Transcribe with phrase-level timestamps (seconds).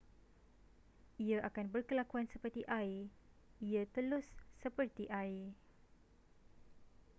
[1.25, 3.03] ia akan berkelakuan seperti air
[3.69, 4.25] ia telus
[4.63, 5.45] seperti air